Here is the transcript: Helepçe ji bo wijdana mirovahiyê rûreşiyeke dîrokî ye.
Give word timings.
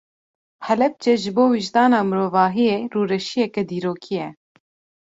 Helepçe 0.67 1.13
ji 1.21 1.31
bo 1.35 1.43
wijdana 1.51 1.99
mirovahiyê 2.09 2.75
rûreşiyeke 2.93 3.63
dîrokî 3.69 4.13
ye. 4.19 4.27